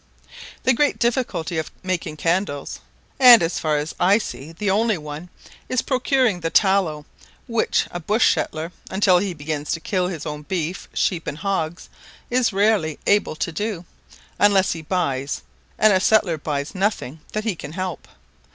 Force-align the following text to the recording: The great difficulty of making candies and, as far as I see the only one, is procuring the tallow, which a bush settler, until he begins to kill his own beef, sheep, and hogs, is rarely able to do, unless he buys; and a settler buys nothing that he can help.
The 0.63 0.73
great 0.73 0.97
difficulty 0.97 1.59
of 1.59 1.69
making 1.83 2.17
candies 2.17 2.79
and, 3.19 3.43
as 3.43 3.59
far 3.59 3.77
as 3.77 3.93
I 3.99 4.17
see 4.17 4.51
the 4.51 4.71
only 4.71 4.97
one, 4.97 5.29
is 5.69 5.83
procuring 5.83 6.39
the 6.39 6.49
tallow, 6.49 7.05
which 7.47 7.85
a 7.91 7.99
bush 7.99 8.33
settler, 8.33 8.71
until 8.89 9.19
he 9.19 9.35
begins 9.35 9.71
to 9.73 9.79
kill 9.79 10.07
his 10.07 10.25
own 10.25 10.41
beef, 10.41 10.89
sheep, 10.91 11.27
and 11.27 11.37
hogs, 11.37 11.87
is 12.31 12.51
rarely 12.51 12.97
able 13.05 13.35
to 13.35 13.51
do, 13.51 13.85
unless 14.39 14.71
he 14.71 14.81
buys; 14.81 15.43
and 15.77 15.93
a 15.93 15.99
settler 15.99 16.39
buys 16.39 16.73
nothing 16.73 17.19
that 17.33 17.43
he 17.43 17.55
can 17.55 17.73
help. 17.73 18.07